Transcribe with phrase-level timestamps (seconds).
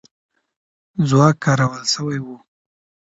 [1.09, 2.35] ځواک کارول سوی وو.